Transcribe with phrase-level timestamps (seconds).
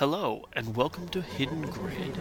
[0.00, 2.18] Hello, and welcome to Hidden Grid.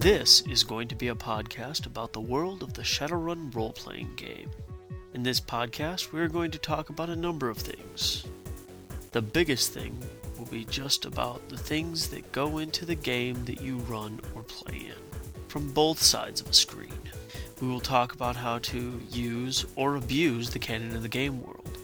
[0.00, 4.16] This is going to be a podcast about the world of the Shadowrun role playing
[4.16, 4.50] game.
[5.14, 8.26] In this podcast, we are going to talk about a number of things.
[9.12, 9.96] The biggest thing
[10.38, 14.42] will be just about the things that go into the game that you run or
[14.42, 15.18] play in,
[15.48, 16.92] from both sides of a screen.
[17.62, 21.78] We will talk about how to use or abuse the canon of the game world,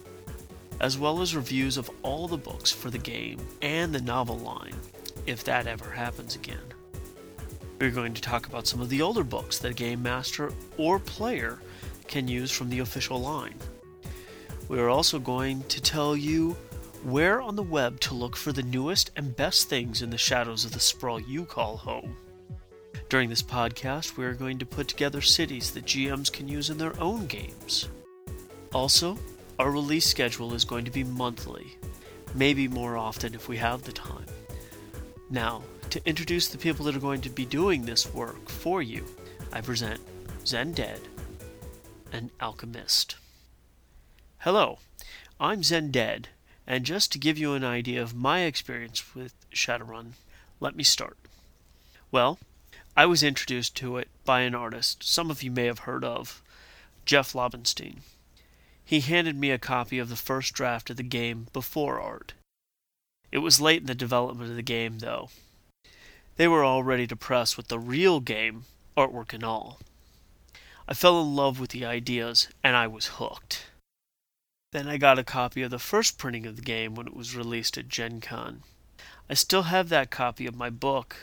[0.79, 4.75] as well as reviews of all the books for the game and the novel line,
[5.25, 6.59] if that ever happens again.
[7.81, 10.99] We're going to talk about some of the older books that a game master or
[10.99, 11.59] player
[12.07, 13.55] can use from the official line.
[14.67, 16.57] We are also going to tell you
[17.03, 20.65] where on the web to look for the newest and best things in the shadows
[20.65, 22.17] of the sprawl you call home.
[23.09, 26.79] During this podcast, we are going to put together cities that GMs can use in
[26.79, 27.87] their own games.
[28.73, 29.19] Also,
[29.59, 31.77] our release schedule is going to be monthly,
[32.33, 34.25] maybe more often if we have the time.
[35.29, 39.05] Now, to introduce the people that are going to be doing this work for you,
[39.53, 40.01] I present
[40.45, 40.99] Zen Dead,
[42.11, 43.15] an alchemist.
[44.39, 44.79] Hello,
[45.39, 46.29] I'm Zen Dead,
[46.65, 50.13] and just to give you an idea of my experience with Shadowrun,
[50.59, 51.17] let me start.
[52.11, 52.39] Well,
[52.95, 56.41] I was introduced to it by an artist some of you may have heard of,
[57.05, 58.01] Jeff Laubenstein.
[58.83, 62.33] He handed me a copy of the first draft of the game before art.
[63.31, 65.29] It was late in the development of the game, though,
[66.37, 68.65] they were all ready to press with the real game,
[68.97, 69.79] artwork and all.
[70.87, 73.65] I fell in love with the ideas, and I was hooked.
[74.71, 77.35] Then I got a copy of the first printing of the game when it was
[77.35, 78.63] released at Gen Con.
[79.29, 81.15] I still have that copy of my book.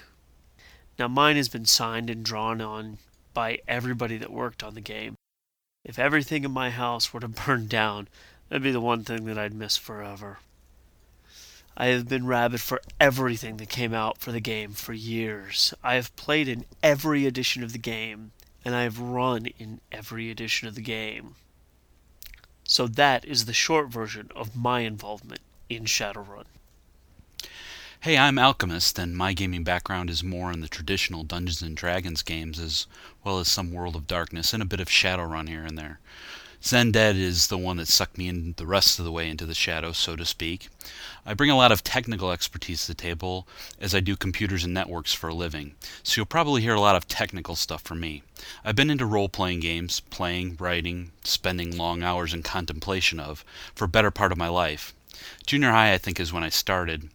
[0.99, 2.99] Now, mine has been signed and drawn on
[3.35, 5.15] by everybody that worked on the game.
[5.85, 8.09] If everything in my house were to burn down,
[8.49, 10.39] that'd be the one thing that I'd miss forever.
[11.77, 15.73] I have been rabid for everything that came out for the game for years.
[15.83, 18.33] I have played in every edition of the game,
[18.65, 21.35] and I have run in every edition of the game.
[22.65, 26.45] So that is the short version of my involvement in Shadowrun.
[28.01, 32.23] Hey, I'm Alchemist, and my gaming background is more in the traditional Dungeons and Dragons
[32.23, 32.87] games as
[33.23, 36.01] well as some World of Darkness and a bit of Shadowrun here and there.
[36.65, 39.45] Zen Dead is the one that sucked me in the rest of the way into
[39.45, 40.69] the shadows, so to speak.
[41.27, 43.49] I bring a lot of technical expertise to the table
[43.81, 45.75] as I do computers and networks for a living,
[46.05, 48.23] so you'll probably hear a lot of technical stuff from me.
[48.65, 53.45] I've been into role playing games, playing, writing, spending long hours in contemplation of,
[53.75, 54.95] for a better part of my life.
[55.45, 57.11] Junior high, I think, is when I started.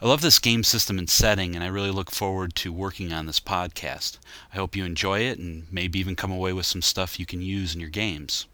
[0.00, 3.26] I love this game system and setting, and I really look forward to working on
[3.26, 4.18] this podcast.
[4.52, 7.42] I hope you enjoy it and maybe even come away with some stuff you can
[7.42, 8.46] use in your games.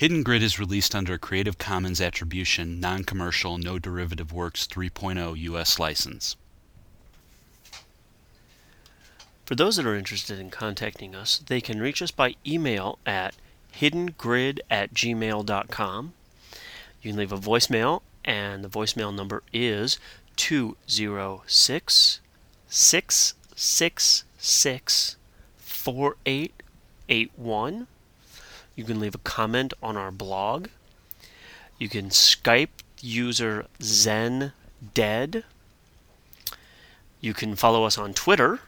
[0.00, 5.38] Hidden Grid is released under a Creative Commons Attribution, Non Commercial, No Derivative Works 3.0
[5.38, 5.78] U.S.
[5.78, 6.36] license.
[9.44, 13.34] For those that are interested in contacting us, they can reach us by email at
[13.78, 16.14] hiddengrid at gmail.com.
[17.02, 19.98] You can leave a voicemail, and the voicemail number is
[20.36, 22.20] 206
[22.70, 25.16] 666
[25.58, 27.86] 4881.
[28.80, 30.68] You can leave a comment on our blog.
[31.78, 34.54] You can Skype user Zen
[34.94, 35.44] Dead.
[37.20, 38.60] You can follow us on Twitter,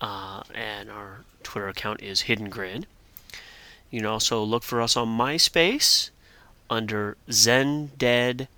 [0.00, 2.88] uh, and our Twitter account is Hidden Grid.
[3.92, 6.10] You can also look for us on MySpace
[6.68, 8.48] under Zen Dead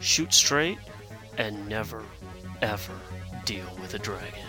[0.00, 0.78] shoot straight,
[1.38, 2.02] and never,
[2.60, 2.98] ever
[3.44, 4.42] deal with a dragon.